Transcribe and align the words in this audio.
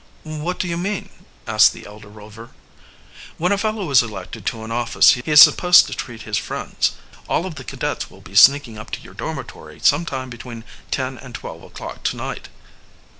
"What 0.23 0.57
do 0.57 0.67
you 0.67 0.77
mean?" 0.77 1.09
asked 1.45 1.73
the 1.73 1.85
elder 1.85 2.07
Rover. 2.07 2.49
"When 3.37 3.51
a 3.51 3.57
fellow 3.59 3.91
is 3.91 4.01
elected 4.01 4.47
to 4.47 4.63
an 4.63 4.71
office 4.71 5.11
he 5.11 5.21
is 5.29 5.41
supposed 5.41 5.85
to 5.85 5.93
treat 5.93 6.23
his 6.23 6.39
friends. 6.39 6.93
All 7.29 7.45
of 7.45 7.53
the 7.53 7.63
cadets 7.63 8.09
will 8.09 8.21
be 8.21 8.33
sneaking 8.33 8.79
up 8.79 8.89
to 8.97 9.01
your 9.01 9.13
dormitory 9.13 9.79
some 9.79 10.05
time 10.05 10.31
between 10.31 10.63
ten 10.89 11.19
and 11.19 11.35
twelve 11.35 11.61
o'clock 11.61 12.01
tonight." 12.01 12.49